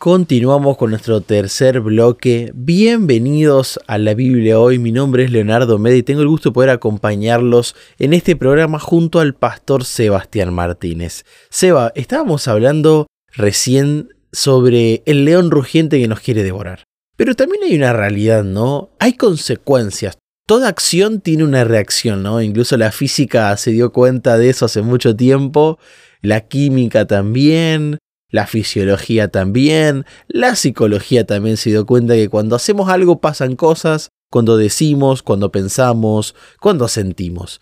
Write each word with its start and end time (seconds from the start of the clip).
Continuamos 0.00 0.78
con 0.78 0.88
nuestro 0.88 1.20
tercer 1.20 1.82
bloque. 1.82 2.52
Bienvenidos 2.54 3.78
a 3.86 3.98
la 3.98 4.14
Biblia 4.14 4.58
hoy. 4.58 4.78
Mi 4.78 4.92
nombre 4.92 5.24
es 5.24 5.30
Leonardo 5.30 5.78
Medi 5.78 5.98
y 5.98 6.02
tengo 6.02 6.22
el 6.22 6.28
gusto 6.28 6.48
de 6.48 6.54
poder 6.54 6.70
acompañarlos 6.70 7.76
en 7.98 8.14
este 8.14 8.34
programa 8.34 8.78
junto 8.78 9.20
al 9.20 9.34
pastor 9.34 9.84
Sebastián 9.84 10.54
Martínez. 10.54 11.26
Seba, 11.50 11.92
estábamos 11.96 12.48
hablando 12.48 13.08
recién 13.34 14.08
sobre 14.32 15.02
el 15.04 15.26
león 15.26 15.50
rugiente 15.50 16.00
que 16.00 16.08
nos 16.08 16.20
quiere 16.20 16.44
devorar. 16.44 16.84
Pero 17.18 17.34
también 17.34 17.64
hay 17.64 17.76
una 17.76 17.92
realidad, 17.92 18.42
¿no? 18.42 18.88
Hay 19.00 19.18
consecuencias. 19.18 20.16
Toda 20.46 20.68
acción 20.68 21.20
tiene 21.20 21.44
una 21.44 21.64
reacción, 21.64 22.22
¿no? 22.22 22.40
Incluso 22.40 22.78
la 22.78 22.90
física 22.90 23.54
se 23.58 23.72
dio 23.72 23.92
cuenta 23.92 24.38
de 24.38 24.48
eso 24.48 24.64
hace 24.64 24.80
mucho 24.80 25.14
tiempo, 25.14 25.78
la 26.22 26.40
química 26.48 27.06
también, 27.06 27.98
la 28.30 28.46
fisiología 28.46 29.28
también, 29.28 30.06
la 30.28 30.56
psicología 30.56 31.26
también 31.26 31.56
se 31.56 31.70
dio 31.70 31.86
cuenta 31.86 32.14
que 32.14 32.28
cuando 32.28 32.56
hacemos 32.56 32.88
algo 32.88 33.20
pasan 33.20 33.56
cosas, 33.56 34.08
cuando 34.30 34.56
decimos, 34.56 35.22
cuando 35.22 35.50
pensamos, 35.50 36.34
cuando 36.60 36.88
sentimos. 36.88 37.60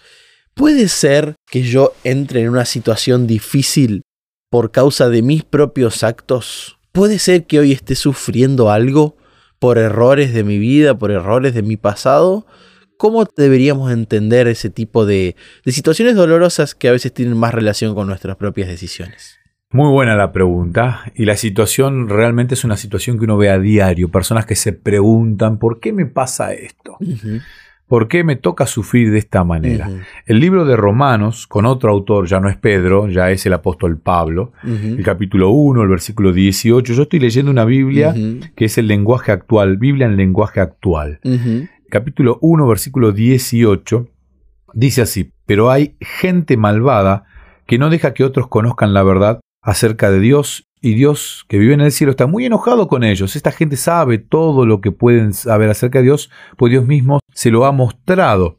¿Puede 0.54 0.88
ser 0.88 1.36
que 1.50 1.62
yo 1.62 1.94
entre 2.04 2.42
en 2.42 2.50
una 2.50 2.64
situación 2.64 3.26
difícil 3.26 4.02
por 4.50 4.70
causa 4.70 5.08
de 5.08 5.22
mis 5.22 5.44
propios 5.44 6.02
actos? 6.02 6.78
¿Puede 6.92 7.18
ser 7.18 7.46
que 7.46 7.60
hoy 7.60 7.72
esté 7.72 7.94
sufriendo 7.94 8.70
algo 8.70 9.16
por 9.58 9.78
errores 9.78 10.34
de 10.34 10.44
mi 10.44 10.58
vida, 10.58 10.98
por 10.98 11.10
errores 11.10 11.54
de 11.54 11.62
mi 11.62 11.76
pasado? 11.76 12.46
¿Cómo 12.98 13.24
deberíamos 13.36 13.92
entender 13.92 14.48
ese 14.48 14.68
tipo 14.68 15.06
de, 15.06 15.36
de 15.64 15.72
situaciones 15.72 16.16
dolorosas 16.16 16.74
que 16.74 16.88
a 16.88 16.92
veces 16.92 17.14
tienen 17.14 17.36
más 17.36 17.54
relación 17.54 17.94
con 17.94 18.08
nuestras 18.08 18.36
propias 18.36 18.68
decisiones? 18.68 19.37
Muy 19.70 19.90
buena 19.90 20.16
la 20.16 20.32
pregunta 20.32 21.12
y 21.14 21.26
la 21.26 21.36
situación 21.36 22.08
realmente 22.08 22.54
es 22.54 22.64
una 22.64 22.78
situación 22.78 23.18
que 23.18 23.24
uno 23.24 23.36
ve 23.36 23.50
a 23.50 23.58
diario, 23.58 24.08
personas 24.08 24.46
que 24.46 24.54
se 24.54 24.72
preguntan, 24.72 25.58
¿por 25.58 25.78
qué 25.78 25.92
me 25.92 26.06
pasa 26.06 26.54
esto? 26.54 26.96
¿Por 27.86 28.08
qué 28.08 28.24
me 28.24 28.36
toca 28.36 28.66
sufrir 28.66 29.10
de 29.10 29.18
esta 29.18 29.44
manera? 29.44 29.90
El 30.24 30.40
libro 30.40 30.64
de 30.64 30.74
Romanos, 30.74 31.46
con 31.46 31.66
otro 31.66 31.92
autor, 31.92 32.26
ya 32.26 32.40
no 32.40 32.48
es 32.48 32.56
Pedro, 32.56 33.10
ya 33.10 33.30
es 33.30 33.44
el 33.44 33.52
apóstol 33.52 33.98
Pablo, 33.98 34.52
el 34.64 35.02
capítulo 35.02 35.50
1, 35.50 35.82
el 35.82 35.88
versículo 35.88 36.32
18, 36.32 36.94
yo 36.94 37.02
estoy 37.02 37.20
leyendo 37.20 37.50
una 37.50 37.66
Biblia 37.66 38.14
que 38.56 38.64
es 38.64 38.78
el 38.78 38.86
lenguaje 38.86 39.32
actual, 39.32 39.76
Biblia 39.76 40.06
en 40.06 40.16
lenguaje 40.16 40.60
actual. 40.60 41.20
Capítulo 41.90 42.38
1, 42.40 42.66
versículo 42.66 43.12
18, 43.12 44.08
dice 44.72 45.02
así, 45.02 45.30
pero 45.44 45.70
hay 45.70 45.94
gente 46.00 46.56
malvada 46.56 47.26
que 47.66 47.76
no 47.76 47.90
deja 47.90 48.14
que 48.14 48.24
otros 48.24 48.48
conozcan 48.48 48.94
la 48.94 49.02
verdad 49.02 49.40
acerca 49.68 50.10
de 50.10 50.18
Dios 50.18 50.66
y 50.80 50.94
Dios 50.94 51.44
que 51.46 51.58
vive 51.58 51.74
en 51.74 51.82
el 51.82 51.92
cielo 51.92 52.12
está 52.12 52.26
muy 52.26 52.46
enojado 52.46 52.88
con 52.88 53.04
ellos. 53.04 53.36
Esta 53.36 53.52
gente 53.52 53.76
sabe 53.76 54.16
todo 54.16 54.64
lo 54.64 54.80
que 54.80 54.92
pueden 54.92 55.34
saber 55.34 55.68
acerca 55.68 55.98
de 55.98 56.04
Dios, 56.04 56.30
pues 56.56 56.70
Dios 56.70 56.86
mismo 56.86 57.20
se 57.34 57.50
lo 57.50 57.66
ha 57.66 57.72
mostrado. 57.72 58.58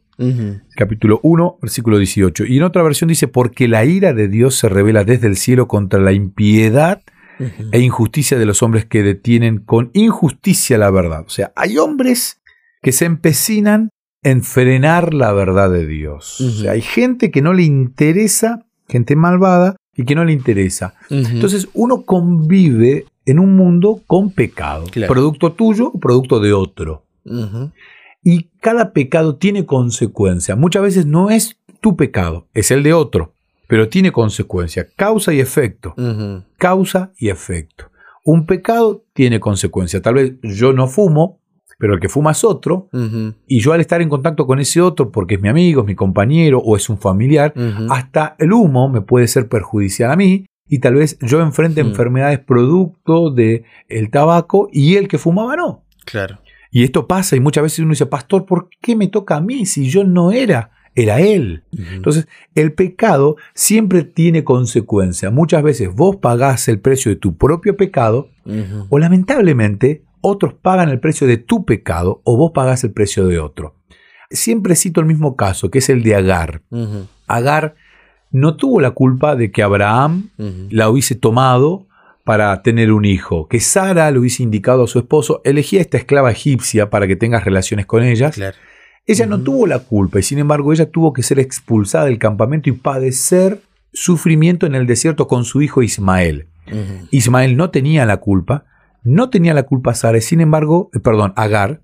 Capítulo 0.76 1.18
1, 1.22 1.58
versículo 1.62 1.98
18. 1.98 2.44
Y 2.44 2.58
en 2.58 2.62
otra 2.62 2.82
versión 2.82 3.08
dice, 3.08 3.26
porque 3.26 3.66
la 3.68 3.84
ira 3.86 4.12
de 4.12 4.28
Dios 4.28 4.54
se 4.54 4.68
revela 4.68 5.02
desde 5.02 5.26
el 5.26 5.36
cielo 5.36 5.66
contra 5.66 5.98
la 5.98 6.12
impiedad 6.12 7.02
e 7.72 7.80
injusticia 7.80 8.38
de 8.38 8.46
los 8.46 8.62
hombres 8.62 8.84
que 8.84 9.02
detienen 9.02 9.58
con 9.58 9.90
injusticia 9.94 10.78
la 10.78 10.90
verdad. 10.90 11.24
O 11.26 11.30
sea, 11.30 11.52
hay 11.56 11.78
hombres 11.78 12.40
que 12.82 12.92
se 12.92 13.06
empecinan 13.06 13.88
en 14.22 14.44
frenar 14.44 15.14
la 15.14 15.32
verdad 15.32 15.70
de 15.70 15.86
Dios. 15.86 16.40
O 16.40 16.50
sea, 16.50 16.72
hay 16.72 16.82
gente 16.82 17.30
que 17.30 17.40
no 17.40 17.54
le 17.54 17.62
interesa, 17.62 18.66
gente 18.86 19.16
malvada, 19.16 19.76
y 19.96 20.04
que 20.04 20.14
no 20.14 20.24
le 20.24 20.32
interesa. 20.32 20.94
Entonces 21.08 21.68
uno 21.74 22.02
convive 22.02 23.06
en 23.26 23.38
un 23.38 23.56
mundo 23.56 24.02
con 24.06 24.30
pecado, 24.30 24.86
producto 25.06 25.52
tuyo 25.52 25.88
o 25.88 25.98
producto 25.98 26.40
de 26.40 26.52
otro. 26.52 27.04
Y 28.22 28.50
cada 28.60 28.92
pecado 28.92 29.36
tiene 29.36 29.66
consecuencia. 29.66 30.56
Muchas 30.56 30.82
veces 30.82 31.06
no 31.06 31.30
es 31.30 31.58
tu 31.80 31.96
pecado, 31.96 32.46
es 32.54 32.70
el 32.70 32.82
de 32.82 32.92
otro, 32.92 33.32
pero 33.66 33.88
tiene 33.88 34.12
consecuencia, 34.12 34.86
causa 34.96 35.32
y 35.32 35.40
efecto. 35.40 35.94
Causa 36.58 37.12
y 37.18 37.28
efecto. 37.28 37.86
Un 38.24 38.44
pecado 38.46 39.02
tiene 39.14 39.40
consecuencia. 39.40 40.02
Tal 40.02 40.14
vez 40.14 40.34
yo 40.42 40.72
no 40.72 40.86
fumo, 40.88 41.39
pero 41.80 41.94
el 41.94 42.00
que 42.00 42.10
fuma 42.10 42.32
es 42.32 42.44
otro, 42.44 42.90
y 43.46 43.58
yo 43.58 43.72
al 43.72 43.80
estar 43.80 44.02
en 44.02 44.10
contacto 44.10 44.46
con 44.46 44.60
ese 44.60 44.82
otro, 44.82 45.10
porque 45.10 45.36
es 45.36 45.40
mi 45.40 45.48
amigo, 45.48 45.80
es 45.80 45.86
mi 45.86 45.94
compañero 45.94 46.58
o 46.58 46.76
es 46.76 46.90
un 46.90 46.98
familiar, 46.98 47.54
hasta 47.88 48.36
el 48.38 48.52
humo 48.52 48.90
me 48.90 49.00
puede 49.00 49.26
ser 49.26 49.48
perjudicial 49.48 50.10
a 50.10 50.16
mí, 50.16 50.44
y 50.68 50.78
tal 50.78 50.96
vez 50.96 51.18
yo 51.20 51.40
enfrente 51.40 51.80
enfermedades 51.80 52.38
producto 52.38 53.30
del 53.30 53.64
el 53.88 54.10
tabaco 54.10 54.68
y 54.70 54.96
el 54.96 55.08
que 55.08 55.16
fumaba 55.16 55.56
no. 55.56 55.84
Claro. 56.04 56.38
Y 56.70 56.84
esto 56.84 57.08
pasa 57.08 57.34
y 57.34 57.40
muchas 57.40 57.62
veces 57.62 57.78
uno 57.80 57.90
dice, 57.90 58.06
pastor, 58.06 58.44
¿por 58.44 58.68
qué 58.80 58.94
me 58.94 59.08
toca 59.08 59.36
a 59.36 59.40
mí 59.40 59.64
si 59.64 59.88
yo 59.88 60.04
no 60.04 60.30
era? 60.30 60.70
Era 60.94 61.20
él. 61.20 61.64
Entonces, 61.72 62.28
el 62.54 62.72
pecado 62.74 63.36
siempre 63.54 64.02
tiene 64.02 64.44
consecuencia. 64.44 65.30
Muchas 65.30 65.62
veces 65.62 65.94
vos 65.94 66.16
pagás 66.16 66.68
el 66.68 66.78
precio 66.78 67.10
de 67.10 67.16
tu 67.16 67.36
propio 67.36 67.76
pecado 67.76 68.28
o 68.90 68.98
lamentablemente 68.98 70.02
otros 70.20 70.54
pagan 70.54 70.88
el 70.88 71.00
precio 71.00 71.26
de 71.26 71.36
tu 71.36 71.64
pecado 71.64 72.20
o 72.24 72.36
vos 72.36 72.52
pagás 72.52 72.84
el 72.84 72.92
precio 72.92 73.26
de 73.26 73.38
otro. 73.38 73.76
Siempre 74.30 74.76
cito 74.76 75.00
el 75.00 75.06
mismo 75.06 75.36
caso, 75.36 75.70
que 75.70 75.78
es 75.78 75.88
el 75.88 76.02
de 76.02 76.14
Agar. 76.14 76.62
Agar 77.26 77.74
no 78.30 78.56
tuvo 78.56 78.80
la 78.80 78.92
culpa 78.92 79.34
de 79.34 79.50
que 79.50 79.62
Abraham 79.62 80.30
la 80.70 80.88
hubiese 80.88 81.14
tomado 81.14 81.86
para 82.24 82.62
tener 82.62 82.92
un 82.92 83.04
hijo, 83.04 83.48
que 83.48 83.58
Sara 83.58 84.10
le 84.10 84.18
hubiese 84.18 84.42
indicado 84.42 84.84
a 84.84 84.86
su 84.86 85.00
esposo, 85.00 85.40
elegí 85.44 85.78
a 85.78 85.80
esta 85.80 85.96
esclava 85.96 86.30
egipcia 86.30 86.90
para 86.90 87.08
que 87.08 87.16
tengas 87.16 87.44
relaciones 87.44 87.86
con 87.86 88.04
ella. 88.04 88.30
Ella 89.06 89.26
no 89.26 89.40
tuvo 89.40 89.66
la 89.66 89.80
culpa 89.80 90.20
y 90.20 90.22
sin 90.22 90.38
embargo 90.38 90.72
ella 90.72 90.88
tuvo 90.90 91.12
que 91.12 91.24
ser 91.24 91.40
expulsada 91.40 92.04
del 92.04 92.18
campamento 92.18 92.68
y 92.68 92.72
padecer 92.72 93.62
sufrimiento 93.92 94.66
en 94.66 94.76
el 94.76 94.86
desierto 94.86 95.26
con 95.26 95.44
su 95.44 95.62
hijo 95.62 95.82
Ismael. 95.82 96.46
Ismael 97.10 97.56
no 97.56 97.70
tenía 97.70 98.06
la 98.06 98.18
culpa, 98.18 98.66
no 99.02 99.30
tenía 99.30 99.54
la 99.54 99.64
culpa 99.64 99.94
Sara, 99.94 100.20
sin 100.20 100.40
embargo, 100.40 100.90
eh, 100.94 101.00
perdón, 101.00 101.32
Agar, 101.36 101.82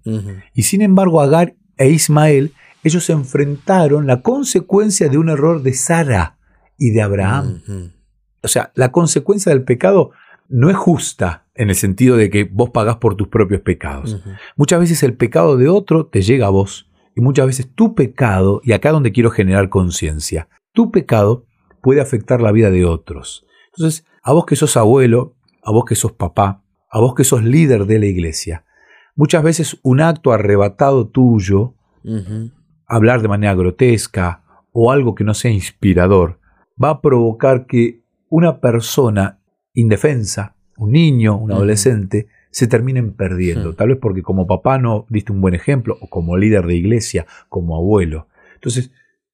y 0.54 0.62
sin 0.62 0.82
embargo 0.82 1.20
Agar 1.20 1.54
e 1.76 1.88
Ismael, 1.90 2.52
ellos 2.82 3.04
se 3.04 3.12
enfrentaron 3.12 4.06
la 4.06 4.22
consecuencia 4.22 5.08
de 5.08 5.18
un 5.18 5.28
error 5.28 5.62
de 5.62 5.74
Sara 5.74 6.38
y 6.78 6.90
de 6.90 7.02
Abraham. 7.02 7.62
O 8.42 8.48
sea, 8.48 8.70
la 8.74 8.92
consecuencia 8.92 9.50
del 9.50 9.64
pecado 9.64 10.12
no 10.48 10.70
es 10.70 10.76
justa 10.76 11.46
en 11.54 11.70
el 11.70 11.74
sentido 11.74 12.16
de 12.16 12.30
que 12.30 12.44
vos 12.44 12.70
pagás 12.70 12.96
por 12.96 13.16
tus 13.16 13.28
propios 13.28 13.62
pecados. 13.62 14.22
Muchas 14.56 14.78
veces 14.78 15.02
el 15.02 15.14
pecado 15.14 15.56
de 15.56 15.68
otro 15.68 16.06
te 16.06 16.22
llega 16.22 16.46
a 16.46 16.50
vos 16.50 16.88
y 17.16 17.22
muchas 17.22 17.46
veces 17.46 17.72
tu 17.74 17.94
pecado, 17.94 18.60
y 18.62 18.72
acá 18.72 18.92
donde 18.92 19.10
quiero 19.10 19.30
generar 19.30 19.70
conciencia, 19.70 20.48
tu 20.72 20.90
pecado 20.90 21.46
puede 21.80 22.00
afectar 22.00 22.42
la 22.42 22.52
vida 22.52 22.70
de 22.70 22.84
otros. 22.84 23.46
Entonces, 23.76 24.04
a 24.22 24.32
vos 24.32 24.44
que 24.44 24.54
sos 24.54 24.76
abuelo, 24.76 25.34
a 25.62 25.72
vos 25.72 25.84
que 25.86 25.94
sos 25.94 26.12
papá, 26.12 26.62
a 26.90 27.00
vos 27.00 27.14
que 27.14 27.24
sos 27.24 27.42
líder 27.42 27.86
de 27.86 27.98
la 27.98 28.06
iglesia, 28.06 28.64
muchas 29.14 29.42
veces 29.42 29.78
un 29.82 30.00
acto 30.00 30.32
arrebatado 30.32 31.08
tuyo, 31.08 31.74
hablar 32.86 33.22
de 33.22 33.28
manera 33.28 33.54
grotesca 33.54 34.42
o 34.72 34.92
algo 34.92 35.14
que 35.14 35.24
no 35.24 35.34
sea 35.34 35.50
inspirador, 35.50 36.38
va 36.82 36.90
a 36.90 37.00
provocar 37.00 37.66
que 37.66 38.02
una 38.28 38.60
persona 38.60 39.40
indefensa, 39.72 40.56
un 40.76 40.92
niño, 40.92 41.36
un 41.36 41.52
adolescente, 41.52 42.28
se 42.50 42.66
terminen 42.66 43.12
perdiendo. 43.12 43.74
Tal 43.74 43.88
vez 43.88 43.98
porque 44.00 44.22
como 44.22 44.46
papá 44.46 44.78
no 44.78 45.06
diste 45.10 45.32
un 45.32 45.40
buen 45.40 45.54
ejemplo, 45.54 45.96
o 46.00 46.08
como 46.08 46.36
líder 46.36 46.66
de 46.66 46.76
iglesia, 46.76 47.26
como 47.48 47.76
abuelo. 47.76 48.28
Entonces, 48.54 48.92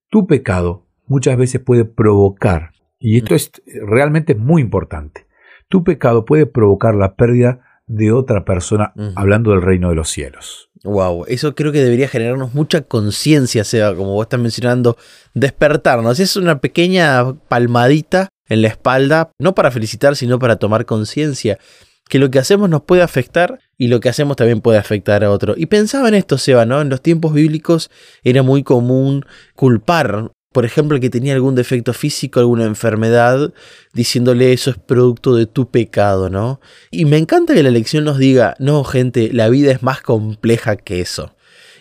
tu 0.08 0.26
pecado 0.26 0.86
muchas 1.06 1.36
veces 1.36 1.60
puede 1.60 1.84
provocar, 1.84 2.72
y 2.98 3.18
esto 3.18 3.34
es 3.34 3.52
realmente 3.86 4.34
muy 4.34 4.62
importante, 4.62 5.26
tu 5.72 5.84
pecado 5.84 6.26
puede 6.26 6.44
provocar 6.44 6.94
la 6.94 7.14
pérdida 7.14 7.60
de 7.86 8.12
otra 8.12 8.44
persona, 8.44 8.92
hablando 9.16 9.52
del 9.52 9.62
reino 9.62 9.88
de 9.88 9.94
los 9.94 10.10
cielos. 10.10 10.68
Wow, 10.84 11.24
eso 11.28 11.54
creo 11.54 11.72
que 11.72 11.82
debería 11.82 12.08
generarnos 12.08 12.52
mucha 12.52 12.82
conciencia, 12.82 13.64
Seba, 13.64 13.96
como 13.96 14.12
vos 14.12 14.26
estás 14.26 14.38
mencionando, 14.38 14.98
despertarnos. 15.32 16.20
Es 16.20 16.36
una 16.36 16.60
pequeña 16.60 17.32
palmadita 17.48 18.28
en 18.50 18.60
la 18.60 18.68
espalda, 18.68 19.30
no 19.38 19.54
para 19.54 19.70
felicitar, 19.70 20.14
sino 20.14 20.38
para 20.38 20.56
tomar 20.56 20.84
conciencia 20.84 21.58
que 22.06 22.18
lo 22.18 22.30
que 22.30 22.38
hacemos 22.38 22.68
nos 22.68 22.82
puede 22.82 23.00
afectar 23.00 23.58
y 23.78 23.88
lo 23.88 24.00
que 24.00 24.10
hacemos 24.10 24.36
también 24.36 24.60
puede 24.60 24.76
afectar 24.76 25.24
a 25.24 25.30
otro. 25.30 25.54
Y 25.56 25.66
pensaba 25.66 26.08
en 26.08 26.14
esto, 26.14 26.36
Seba, 26.36 26.66
¿no? 26.66 26.82
En 26.82 26.90
los 26.90 27.00
tiempos 27.00 27.32
bíblicos 27.32 27.90
era 28.24 28.42
muy 28.42 28.62
común 28.62 29.24
culpar 29.54 30.32
por 30.52 30.64
ejemplo, 30.64 31.00
que 31.00 31.10
tenía 31.10 31.34
algún 31.34 31.54
defecto 31.54 31.92
físico, 31.92 32.40
alguna 32.40 32.64
enfermedad, 32.64 33.52
diciéndole 33.92 34.52
eso 34.52 34.70
es 34.70 34.76
producto 34.76 35.34
de 35.34 35.46
tu 35.46 35.70
pecado, 35.70 36.30
¿no? 36.30 36.60
Y 36.90 37.06
me 37.06 37.16
encanta 37.16 37.54
que 37.54 37.62
la 37.62 37.70
lección 37.70 38.04
nos 38.04 38.18
diga, 38.18 38.54
no, 38.58 38.84
gente, 38.84 39.30
la 39.32 39.48
vida 39.48 39.72
es 39.72 39.82
más 39.82 40.02
compleja 40.02 40.76
que 40.76 41.00
eso. 41.00 41.34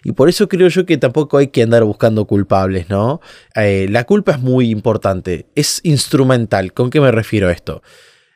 Y 0.03 0.13
por 0.13 0.29
eso 0.29 0.47
creo 0.47 0.67
yo 0.69 0.85
que 0.85 0.97
tampoco 0.97 1.37
hay 1.37 1.47
que 1.47 1.61
andar 1.61 1.83
buscando 1.83 2.25
culpables, 2.25 2.89
¿no? 2.89 3.21
Eh, 3.55 3.87
la 3.89 4.05
culpa 4.05 4.31
es 4.31 4.39
muy 4.39 4.71
importante, 4.71 5.45
es 5.53 5.79
instrumental. 5.83 6.73
¿Con 6.73 6.89
qué 6.89 6.99
me 6.99 7.11
refiero 7.11 7.49
a 7.49 7.51
esto? 7.51 7.83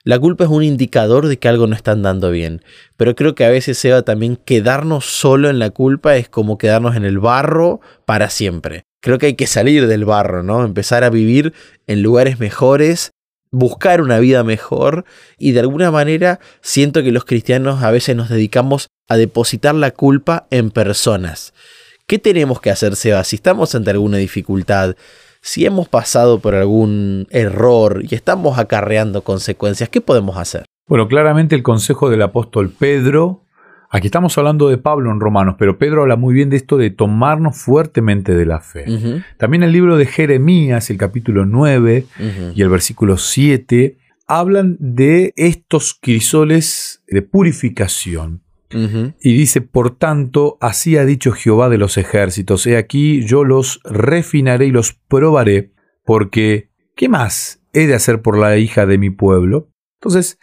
La 0.05 0.19
culpa 0.19 0.43
es 0.43 0.51
un 0.51 0.61
indicador 0.61 1.27
de 1.27 1.39
que 1.39 1.47
algo 1.47 1.65
no 1.65 1.75
está 1.75 1.91
andando 1.91 2.29
bien. 2.29 2.63
Pero 2.95 3.15
creo 3.15 3.33
que 3.33 3.43
a 3.43 3.49
veces, 3.49 3.79
Seba, 3.79 4.03
también 4.03 4.35
quedarnos 4.35 5.05
solo 5.05 5.49
en 5.49 5.57
la 5.57 5.71
culpa 5.71 6.15
es 6.15 6.29
como 6.29 6.59
quedarnos 6.59 6.95
en 6.95 7.05
el 7.05 7.17
barro 7.17 7.81
para 8.05 8.29
siempre. 8.29 8.83
Creo 9.01 9.17
que 9.17 9.25
hay 9.25 9.33
que 9.33 9.47
salir 9.47 9.87
del 9.87 10.05
barro, 10.05 10.43
¿no? 10.43 10.63
Empezar 10.63 11.03
a 11.03 11.09
vivir 11.09 11.53
en 11.87 12.03
lugares 12.03 12.39
mejores, 12.39 13.13
buscar 13.49 13.99
una 13.99 14.19
vida 14.19 14.43
mejor 14.43 15.05
y 15.39 15.53
de 15.53 15.61
alguna 15.61 15.89
manera 15.89 16.39
siento 16.61 17.01
que 17.01 17.11
los 17.11 17.25
cristianos 17.25 17.81
a 17.81 17.89
veces 17.89 18.15
nos 18.15 18.29
dedicamos 18.29 18.89
a 19.09 19.17
depositar 19.17 19.73
la 19.73 19.89
culpa 19.89 20.45
en 20.51 20.69
personas. 20.69 21.51
¿Qué 22.05 22.19
tenemos 22.19 22.61
que 22.61 22.69
hacer, 22.69 22.95
Seba? 22.95 23.23
Si 23.23 23.37
estamos 23.37 23.73
ante 23.73 23.89
alguna 23.89 24.17
dificultad, 24.17 24.95
si 25.45 25.63
hemos 25.63 25.87
pasado 25.87 26.39
por 26.39 26.55
algún 26.55 27.27
error 27.29 28.03
y 28.09 28.15
estamos 28.15 28.57
acarreando 28.57 29.23
consecuencias, 29.23 29.89
¿qué 29.89 30.01
podemos 30.01 30.37
hacer? 30.37 30.65
Bueno, 30.87 31.07
claramente 31.07 31.53
el 31.53 31.61
consejo 31.61 32.09
del 32.09 32.23
apóstol 32.23 32.71
Pedro, 32.71 33.43
aquí 33.91 34.07
estamos 34.07 34.35
hablando 34.39 34.69
de 34.69 34.79
Pablo 34.79 35.11
en 35.11 35.19
Romanos, 35.19 35.55
pero 35.59 35.77
Pedro 35.77 36.01
habla 36.01 36.15
muy 36.15 36.33
bien 36.33 36.49
de 36.49 36.57
esto 36.57 36.77
de 36.77 36.89
tomarnos 36.89 37.57
fuertemente 37.59 38.33
de 38.33 38.45
la 38.47 38.59
fe. 38.59 38.85
También 39.37 39.61
el 39.61 39.71
libro 39.71 39.97
de 39.97 40.07
Jeremías, 40.07 40.89
el 40.89 40.97
capítulo 40.97 41.45
9 41.45 42.07
y 42.55 42.61
el 42.63 42.69
versículo 42.69 43.17
7, 43.17 43.99
hablan 44.25 44.77
de 44.79 45.31
estos 45.35 45.93
crisoles 45.93 47.03
de 47.07 47.21
purificación. 47.21 48.41
Y 48.75 49.33
dice, 49.33 49.61
por 49.61 49.97
tanto, 49.97 50.57
así 50.59 50.97
ha 50.97 51.05
dicho 51.05 51.31
Jehová 51.31 51.69
de 51.69 51.77
los 51.77 51.97
ejércitos, 51.97 52.67
he 52.67 52.77
aquí 52.77 53.23
yo 53.25 53.43
los 53.45 53.79
refinaré 53.85 54.65
y 54.67 54.71
los 54.71 54.93
probaré, 54.93 55.71
porque 56.03 56.69
¿qué 56.95 57.07
más 57.07 57.61
he 57.73 57.87
de 57.87 57.93
hacer 57.93 58.21
por 58.21 58.37
la 58.37 58.57
hija 58.57 58.85
de 58.85 58.97
mi 58.97 59.11
pueblo? 59.11 59.69
Entonces, 60.01 60.39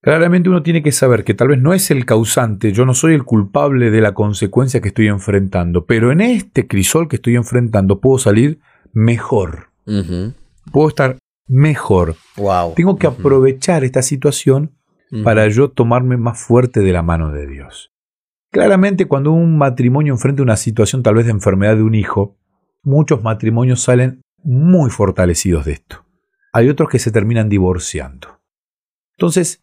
claramente 0.00 0.48
uno 0.48 0.62
tiene 0.62 0.82
que 0.82 0.92
saber 0.92 1.22
que 1.22 1.34
tal 1.34 1.48
vez 1.48 1.60
no 1.60 1.74
es 1.74 1.90
el 1.90 2.06
causante, 2.06 2.72
yo 2.72 2.86
no 2.86 2.94
soy 2.94 3.12
el 3.12 3.24
culpable 3.24 3.90
de 3.90 4.00
la 4.00 4.14
consecuencia 4.14 4.80
que 4.80 4.88
estoy 4.88 5.08
enfrentando, 5.08 5.84
pero 5.84 6.12
en 6.12 6.22
este 6.22 6.66
crisol 6.66 7.08
que 7.08 7.16
estoy 7.16 7.36
enfrentando 7.36 8.00
puedo 8.00 8.18
salir 8.18 8.58
mejor. 8.92 9.68
Puedo 10.72 10.88
estar 10.88 11.18
mejor. 11.46 12.16
Wow. 12.36 12.72
Tengo 12.74 12.96
que 12.96 13.06
aprovechar 13.06 13.84
esta 13.84 14.02
situación 14.02 14.72
para 15.22 15.48
yo 15.48 15.70
tomarme 15.70 16.16
más 16.16 16.40
fuerte 16.40 16.80
de 16.80 16.92
la 16.92 17.02
mano 17.02 17.32
de 17.32 17.46
Dios. 17.46 17.92
Claramente 18.50 19.06
cuando 19.06 19.32
un 19.32 19.58
matrimonio 19.58 20.12
enfrenta 20.12 20.42
una 20.42 20.56
situación 20.56 21.02
tal 21.02 21.14
vez 21.16 21.26
de 21.26 21.32
enfermedad 21.32 21.76
de 21.76 21.82
un 21.82 21.94
hijo, 21.94 22.36
muchos 22.82 23.22
matrimonios 23.22 23.82
salen 23.82 24.22
muy 24.42 24.90
fortalecidos 24.90 25.64
de 25.64 25.72
esto. 25.72 26.04
Hay 26.52 26.68
otros 26.68 26.88
que 26.88 26.98
se 26.98 27.10
terminan 27.10 27.48
divorciando. 27.48 28.40
Entonces, 29.18 29.62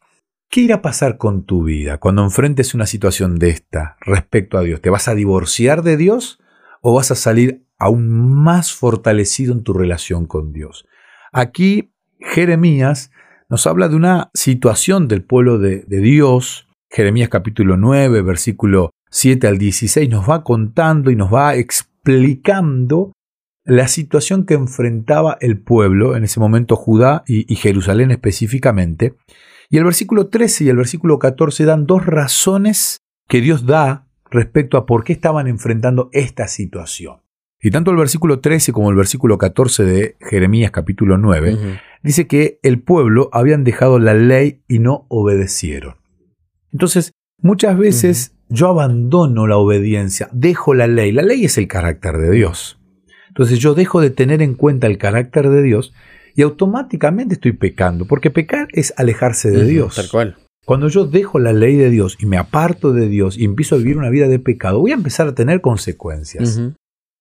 ¿qué 0.50 0.62
irá 0.62 0.76
a 0.76 0.82
pasar 0.82 1.18
con 1.18 1.46
tu 1.46 1.64
vida 1.64 1.98
cuando 1.98 2.24
enfrentes 2.24 2.74
una 2.74 2.86
situación 2.86 3.40
de 3.40 3.50
esta 3.50 3.98
respecto 4.02 4.58
a 4.58 4.62
Dios? 4.62 4.82
¿Te 4.82 4.90
vas 4.90 5.08
a 5.08 5.16
divorciar 5.16 5.84
de 5.84 5.98
Dios 5.98 6.40
o 6.82 6.94
vas 6.94 7.12
a 7.12 7.16
salir 7.16 7.66
aún 7.80 8.10
más 8.10 8.74
fortalecido 8.74 9.54
en 9.54 9.64
tu 9.64 9.74
relación 9.74 10.26
con 10.26 10.52
Dios? 10.54 10.86
Aquí 11.32 11.94
Jeremías 12.20 13.12
nos 13.54 13.68
habla 13.68 13.88
de 13.88 13.96
una 13.96 14.32
situación 14.34 15.08
del 15.08 15.22
pueblo 15.22 15.60
de, 15.60 15.86
Dios. 15.88 16.68
Jeremías 16.90 17.30
capítulo 17.30 17.78
9, 17.78 18.24
versículo 18.24 18.90
7 19.12 19.46
al 19.46 19.60
16 19.60 20.10
nos 20.10 20.28
va 20.28 20.44
contando 20.44 21.12
y 21.12 21.16
nos 21.16 21.32
va 21.32 21.54
explicando 21.54 23.12
la 23.64 23.88
situación 23.88 24.48
que 24.48 24.56
enfrentaba 24.56 25.38
el 25.40 25.60
pueblo, 25.60 26.16
en 26.16 26.24
ese 26.24 26.40
momento 26.40 26.76
Judá 26.76 27.24
y, 27.28 27.56
Jerusalén 27.56 28.10
específicamente. 28.10 29.14
Y 29.70 29.78
el 29.78 29.84
versículo 29.84 30.30
13 30.30 30.64
y 30.64 30.70
el 30.70 30.78
versículo 30.78 31.20
14 31.20 31.66
dan 31.66 31.86
dos 31.86 32.08
razones 32.08 32.98
que 33.30 33.40
Dios 33.40 33.68
da 33.68 34.08
respecto 34.32 34.78
a 34.78 34.88
por 34.88 35.04
qué 35.04 35.14
estaban 35.14 35.46
enfrentando 35.46 36.10
esta 36.12 36.48
situación. 36.48 37.18
Y 37.62 37.70
tanto 37.70 37.92
el 37.92 37.98
versículo 37.98 38.40
13 38.40 38.74
como 38.74 38.90
el 38.90 38.96
versículo 38.96 39.38
14 39.38 39.86
de 39.86 40.18
Jeremías 40.20 40.72
capítulo 40.72 41.20
9 41.20 41.80
dice 42.04 42.28
que 42.28 42.60
el 42.62 42.82
pueblo 42.82 43.30
habían 43.32 43.64
dejado 43.64 43.98
la 43.98 44.14
ley 44.14 44.62
y 44.68 44.80
no 44.80 45.06
obedecieron. 45.10 45.96
Entonces, 46.72 47.14
muchas 47.40 47.78
veces 47.78 48.36
yo 48.50 48.68
abandono 48.68 49.48
la 49.48 49.58
obediencia, 49.58 50.30
dejo 50.32 50.74
la 50.74 50.88
ley. 50.88 51.12
La 51.12 51.24
ley 51.24 51.46
es 51.46 51.58
el 51.58 51.68
carácter 51.68 52.18
de 52.18 52.32
Dios. 52.32 52.80
Entonces 53.30 53.58
yo 53.58 53.74
dejo 53.74 54.00
de 54.00 54.12
tener 54.12 54.44
en 54.44 54.54
cuenta 54.54 54.86
el 54.86 55.00
carácter 55.00 55.50
de 55.50 55.64
Dios 55.64 55.94
y 56.36 56.44
automáticamente 56.44 57.36
estoy 57.36 57.54
pecando, 57.54 58.06
porque 58.06 58.30
pecar 58.30 58.68
es 58.74 58.94
alejarse 58.98 59.50
de 59.50 59.66
Dios. 59.66 59.96
Tal 59.96 60.10
cual. 60.10 60.38
Cuando 60.66 60.88
yo 60.88 61.06
dejo 61.06 61.40
la 61.40 61.52
ley 61.52 61.76
de 61.76 61.90
Dios 61.90 62.16
y 62.20 62.26
me 62.26 62.38
aparto 62.38 62.94
de 62.94 63.08
Dios 63.10 63.38
y 63.38 63.46
empiezo 63.46 63.76
a 63.76 63.80
vivir 63.80 63.98
una 63.98 64.10
vida 64.10 64.28
de 64.28 64.40
pecado, 64.40 64.80
voy 64.80 64.92
a 64.92 64.96
empezar 64.96 65.28
a 65.28 65.36
tener 65.36 65.62
consecuencias. 65.62 66.62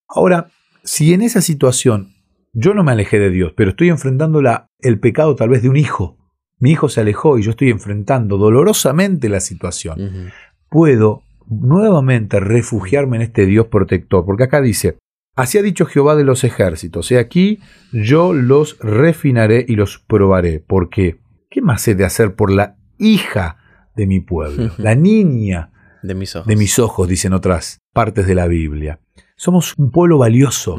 Ahora, 0.07 0.51
si 0.85 1.13
en 1.13 1.23
esa 1.23 1.41
situación 1.41 2.12
yo 2.53 2.75
no 2.75 2.85
me 2.85 2.93
alejé 2.93 3.19
de 3.19 3.31
Dios, 3.31 3.53
pero 3.57 3.71
estoy 3.71 3.89
enfrentando 3.89 4.43
la, 4.43 4.69
el 4.79 5.01
pecado 5.01 5.35
tal 5.35 5.49
vez 5.49 5.63
de 5.63 5.69
un 5.69 5.77
hijo, 5.77 6.19
mi 6.59 6.71
hijo 6.71 6.89
se 6.89 7.01
alejó 7.01 7.39
y 7.39 7.43
yo 7.43 7.51
estoy 7.51 7.71
enfrentando 7.71 8.37
dolorosamente 8.37 9.29
la 9.29 9.41
situación, 9.41 10.31
puedo 10.69 11.23
nuevamente 11.49 12.41
refugiarme 12.41 13.17
en 13.17 13.23
este 13.23 13.47
Dios 13.47 13.67
protector, 13.67 14.25
porque 14.25 14.45
acá 14.45 14.61
dice, 14.61 14.99
así 15.35 15.59
ha 15.59 15.63
dicho 15.63 15.87
Jehová 15.87 16.15
de 16.15 16.25
los 16.25 16.45
ejércitos, 16.45 17.11
he 17.11 17.19
aquí 17.19 17.59
yo 17.93 18.33
los 18.33 18.79
refinaré 18.79 19.65
y 19.67 19.77
los 19.77 19.99
probaré, 19.99 20.61
porque 20.61 21.21
¿qué 21.51 21.63
más 21.63 21.87
he 21.89 21.95
de 21.95 22.05
hacer 22.05 22.35
por 22.35 22.53
la 22.53 22.77
hija 22.99 23.57
de 23.97 24.07
mi 24.07 24.21
pueblo, 24.21 24.71
la 24.79 24.95
niña 24.95 25.71
de 26.03 26.15
mis 26.15 26.37
ojos, 26.37 26.47
de 26.47 26.57
mis 26.57 26.79
ojos 26.79 27.09
dicen 27.09 27.33
otras 27.33 27.81
partes 27.93 28.27
de 28.27 28.35
la 28.35 28.47
Biblia? 28.47 29.01
Somos 29.37 29.75
un 29.79 29.91
pueblo 29.91 30.19
valioso, 30.19 30.79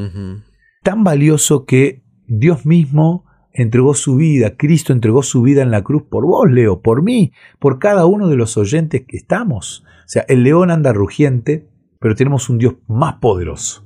tan 0.83 1.03
valioso 1.03 1.65
que 1.65 2.03
Dios 2.27 2.65
mismo 2.65 3.25
entregó 3.53 3.94
su 3.94 4.15
vida, 4.15 4.56
Cristo 4.57 4.94
entregó 4.94 5.24
su 5.24 5.41
vida 5.41 5.62
en 5.62 5.71
la 5.71 5.83
cruz 5.83 6.03
por 6.09 6.25
vos, 6.25 6.51
Leo, 6.51 6.81
por 6.81 7.03
mí, 7.03 7.31
por 7.59 7.80
cada 7.80 8.06
uno 8.06 8.27
de 8.27 8.35
los 8.35 8.57
oyentes 8.57 9.03
que 9.07 9.18
estamos. 9.18 9.83
O 9.85 10.07
sea, 10.07 10.25
el 10.27 10.44
león 10.44 10.71
anda 10.71 10.91
rugiente, 10.91 11.68
pero 12.00 12.15
tenemos 12.15 12.50
un 12.50 12.57
Dios 12.57 12.75
más 12.88 13.15
poderoso, 13.15 13.85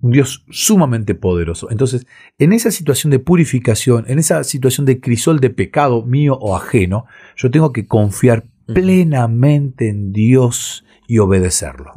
un 0.00 0.12
Dios 0.12 0.44
sumamente 0.50 1.14
poderoso. 1.14 1.70
Entonces, 1.70 2.06
en 2.38 2.52
esa 2.52 2.70
situación 2.70 3.10
de 3.10 3.20
purificación, 3.20 4.04
en 4.08 4.18
esa 4.18 4.42
situación 4.44 4.84
de 4.84 5.00
crisol 5.00 5.40
de 5.40 5.50
pecado 5.50 6.04
mío 6.04 6.36
o 6.40 6.56
ajeno, 6.56 7.06
yo 7.36 7.50
tengo 7.50 7.72
que 7.72 7.86
confiar 7.86 8.44
plenamente 8.66 9.88
en 9.88 10.12
Dios 10.12 10.84
y 11.06 11.18
obedecerlo. 11.18 11.92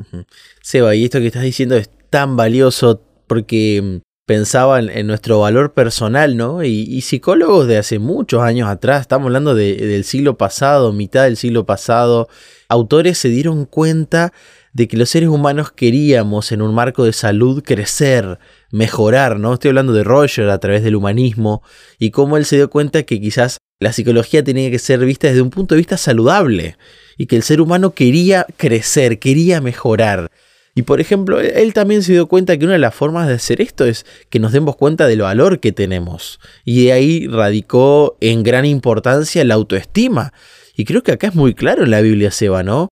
Seba, 0.62 0.96
y 0.96 1.06
esto 1.06 1.20
que 1.20 1.28
estás 1.28 1.44
diciendo 1.44 1.76
es 1.76 1.90
tan 2.10 2.36
valioso 2.36 3.02
porque 3.28 3.82
mm, 3.82 4.07
pensaba 4.28 4.82
en, 4.82 5.08
nuestro 5.08 5.40
valor 5.40 5.74
personal, 5.74 6.36
¿no? 6.36 6.62
Y, 6.62 7.02
psicólogos 7.02 7.66
de 7.66 7.78
hace 7.78 7.98
muchos 7.98 8.44
años 8.44 8.68
atrás, 8.68 9.02
estamos 9.02 9.28
hablando 9.28 9.56
del 9.56 10.04
siglo 10.04 10.38
pasado, 10.38 10.92
mitad 10.92 11.24
del 11.24 11.38
siglo 11.38 11.66
pasado, 11.66 12.28
autores 12.68 13.18
se 13.18 13.30
dieron 13.30 13.66
cuenta 13.66 14.34
de 14.74 14.90
que 14.90 14.98
los 14.98 15.10
seres 15.10 15.30
humanos 15.30 15.72
queríamos 15.72 16.52
en 16.52 16.62
un 16.62 16.76
marco 16.76 17.06
de 17.06 17.14
salud 17.14 17.64
crecer, 17.64 18.38
mejorar, 18.70 19.40
¿no? 19.40 19.54
Estoy 19.54 19.70
hablando 19.70 19.94
de 19.94 20.04
Roger 20.04 20.50
a 20.50 20.60
través 20.60 20.84
del 20.84 20.98
humanismo 20.98 21.64
y 21.98 22.12
cómo 22.12 22.36
él 22.36 22.44
se 22.44 22.58
dio 22.58 22.70
cuenta 22.70 23.04
que 23.04 23.22
quizás 23.22 23.60
la 23.80 23.94
psicología 23.94 24.44
tenía 24.44 24.70
que 24.70 24.78
ser 24.78 25.00
vista 25.06 25.28
desde 25.28 25.42
un 25.42 25.52
punto 25.52 25.74
de 25.74 25.80
vista 25.80 25.96
saludable 25.96 26.78
y 27.18 27.28
que 27.28 27.38
el 27.38 27.44
ser 27.44 27.62
humano 27.62 27.94
quería 27.94 28.46
crecer, 28.58 29.20
quería 29.20 29.62
mejorar. 29.62 30.32
Y 30.78 30.84
por 30.84 31.02
ejemplo, 31.02 31.40
él 31.40 31.74
también 31.74 32.04
se 32.04 32.12
dio 32.12 32.28
cuenta 32.28 32.56
que 32.56 32.66
una 32.66 32.74
de 32.74 32.80
las 32.80 32.94
formas 32.94 33.28
de 33.28 33.34
hacer 33.34 33.62
esto 33.62 33.84
es 33.84 34.06
que 34.30 34.38
nos 34.38 34.52
demos 34.52 34.76
cuenta 34.76 35.08
del 35.08 35.22
valor 35.22 35.60
que 35.60 35.72
tenemos. 35.72 36.40
Y 36.66 36.86
de 36.86 36.92
ahí 36.92 37.26
radicó 37.26 38.16
en 38.22 38.44
gran 38.44 38.64
importancia 38.64 39.44
la 39.44 39.56
autoestima. 39.56 40.34
Y 40.76 40.86
creo 40.86 41.02
que 41.02 41.14
acá 41.14 41.30
es 41.30 41.34
muy 41.34 41.56
claro 41.56 41.84
en 41.84 41.90
la 41.90 42.02
Biblia, 42.02 42.30
Seba, 42.30 42.62
¿no? 42.62 42.90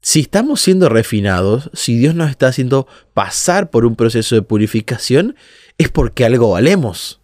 Si 0.00 0.18
estamos 0.18 0.60
siendo 0.60 0.88
refinados, 0.88 1.70
si 1.74 1.96
Dios 1.96 2.16
nos 2.16 2.28
está 2.28 2.48
haciendo 2.48 2.88
pasar 3.14 3.70
por 3.70 3.86
un 3.86 3.94
proceso 3.94 4.34
de 4.34 4.42
purificación, 4.42 5.36
es 5.78 5.90
porque 5.90 6.24
algo 6.24 6.50
valemos. 6.50 7.20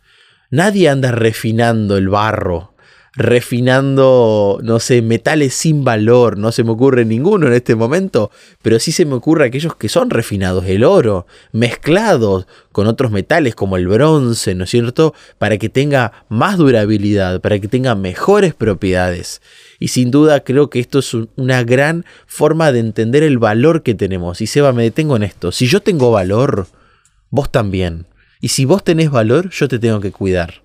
Nadie 0.48 0.90
anda 0.90 1.10
refinando 1.10 1.96
el 1.96 2.08
barro 2.08 2.73
refinando, 3.16 4.58
no 4.62 4.80
sé, 4.80 5.02
metales 5.02 5.54
sin 5.54 5.84
valor. 5.84 6.36
No 6.36 6.52
se 6.52 6.64
me 6.64 6.72
ocurre 6.72 7.04
ninguno 7.04 7.46
en 7.46 7.52
este 7.52 7.74
momento, 7.74 8.30
pero 8.62 8.78
sí 8.78 8.92
se 8.92 9.04
me 9.04 9.14
ocurre 9.14 9.46
aquellos 9.46 9.76
que 9.76 9.88
son 9.88 10.10
refinados, 10.10 10.64
el 10.66 10.84
oro, 10.84 11.26
mezclados 11.52 12.46
con 12.72 12.86
otros 12.86 13.12
metales 13.12 13.54
como 13.54 13.76
el 13.76 13.86
bronce, 13.86 14.54
¿no 14.54 14.64
es 14.64 14.70
cierto? 14.70 15.14
Para 15.38 15.58
que 15.58 15.68
tenga 15.68 16.24
más 16.28 16.58
durabilidad, 16.58 17.40
para 17.40 17.58
que 17.58 17.68
tenga 17.68 17.94
mejores 17.94 18.54
propiedades. 18.54 19.40
Y 19.78 19.88
sin 19.88 20.10
duda 20.10 20.40
creo 20.40 20.70
que 20.70 20.80
esto 20.80 20.98
es 20.98 21.14
una 21.36 21.62
gran 21.62 22.04
forma 22.26 22.72
de 22.72 22.80
entender 22.80 23.22
el 23.22 23.38
valor 23.38 23.82
que 23.82 23.94
tenemos. 23.94 24.40
Y 24.40 24.46
Seba, 24.46 24.72
me 24.72 24.82
detengo 24.82 25.16
en 25.16 25.22
esto. 25.22 25.52
Si 25.52 25.66
yo 25.66 25.80
tengo 25.80 26.10
valor, 26.10 26.66
vos 27.30 27.50
también. 27.52 28.06
Y 28.40 28.48
si 28.48 28.64
vos 28.64 28.82
tenés 28.82 29.10
valor, 29.10 29.50
yo 29.50 29.68
te 29.68 29.78
tengo 29.78 30.00
que 30.00 30.10
cuidar. 30.10 30.63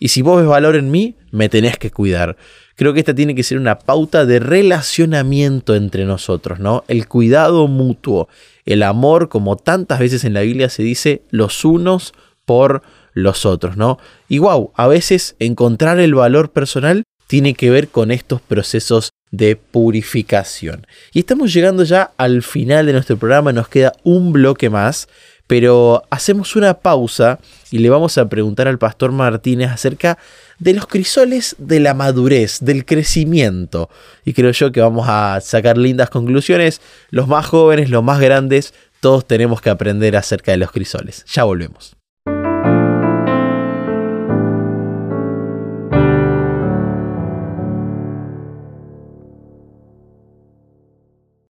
Y 0.00 0.08
si 0.08 0.22
vos 0.22 0.38
ves 0.38 0.48
valor 0.48 0.74
en 0.74 0.90
mí, 0.90 1.14
me 1.30 1.48
tenés 1.48 1.78
que 1.78 1.92
cuidar. 1.92 2.36
creo 2.74 2.94
que 2.94 3.00
esta 3.00 3.14
tiene 3.14 3.34
que 3.34 3.42
ser 3.42 3.58
una 3.58 3.78
pauta 3.78 4.24
de 4.24 4.40
relacionamiento 4.40 5.76
entre 5.76 6.06
nosotros, 6.06 6.58
¿no? 6.58 6.82
El 6.88 7.06
cuidado 7.06 7.68
mutuo, 7.68 8.28
el 8.64 8.82
amor, 8.82 9.28
como 9.28 9.56
tantas 9.56 9.98
veces 9.98 10.24
en 10.24 10.32
la 10.32 10.40
Biblia 10.40 10.70
se 10.70 10.82
dice, 10.82 11.22
los 11.30 11.66
unos 11.66 12.14
por 12.46 12.82
los 13.12 13.44
otros, 13.44 13.76
¿no? 13.76 13.98
Y 14.28 14.38
wow, 14.38 14.72
a 14.74 14.88
veces 14.88 15.36
encontrar 15.38 16.00
el 16.00 16.14
valor 16.14 16.50
personal 16.50 17.04
tiene 17.26 17.52
que 17.52 17.70
ver 17.70 17.88
con 17.88 18.10
estos 18.10 18.40
procesos 18.40 19.10
de 19.30 19.56
purificación. 19.56 20.86
Y 21.12 21.20
estamos 21.20 21.52
llegando 21.52 21.84
ya 21.84 22.12
al 22.16 22.42
final 22.42 22.86
de 22.86 22.94
nuestro 22.94 23.18
programa, 23.18 23.52
nos 23.52 23.68
queda 23.68 23.92
un 24.02 24.32
bloque 24.32 24.70
más, 24.70 25.08
pero 25.46 26.02
hacemos 26.10 26.56
una 26.56 26.74
pausa 26.74 27.38
y 27.70 27.78
le 27.78 27.90
vamos 27.90 28.18
a 28.18 28.28
preguntar 28.28 28.68
al 28.68 28.78
pastor 28.78 29.12
Martínez 29.12 29.70
acerca 29.70 30.18
de 30.58 30.74
los 30.74 30.86
crisoles 30.86 31.56
de 31.58 31.80
la 31.80 31.94
madurez, 31.94 32.58
del 32.60 32.84
crecimiento. 32.84 33.88
Y 34.24 34.32
creo 34.32 34.50
yo 34.52 34.72
que 34.72 34.80
vamos 34.80 35.06
a 35.08 35.40
sacar 35.40 35.78
lindas 35.78 36.10
conclusiones. 36.10 36.80
Los 37.10 37.28
más 37.28 37.46
jóvenes, 37.46 37.90
los 37.90 38.02
más 38.02 38.20
grandes, 38.20 38.74
todos 39.00 39.26
tenemos 39.26 39.60
que 39.60 39.70
aprender 39.70 40.16
acerca 40.16 40.52
de 40.52 40.58
los 40.58 40.70
crisoles. 40.72 41.24
Ya 41.26 41.44
volvemos. 41.44 41.99